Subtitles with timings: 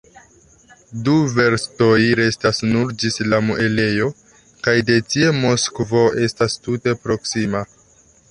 [1.07, 4.09] Du verstoj restas nur ĝis la muelejo,
[4.69, 7.63] kaj de tie Moskvo estas tute proksima.